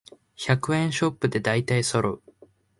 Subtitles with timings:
[0.35, 2.21] 百円ショップでだいたいそろう